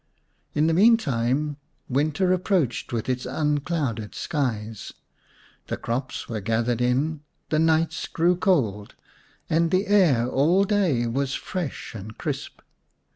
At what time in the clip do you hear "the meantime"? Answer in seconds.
0.65-1.57